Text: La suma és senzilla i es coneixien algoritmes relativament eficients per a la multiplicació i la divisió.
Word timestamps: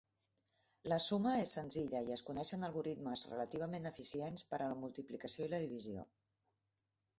La 0.91 0.95
suma 1.07 1.33
és 1.41 1.53
senzilla 1.57 2.01
i 2.07 2.15
es 2.15 2.23
coneixien 2.29 2.65
algoritmes 2.69 3.23
relativament 3.33 3.87
eficients 3.93 4.47
per 4.55 4.61
a 4.63 4.73
la 4.75 4.81
multiplicació 4.87 5.45
i 5.49 5.55
la 5.55 5.63
divisió. 5.69 6.11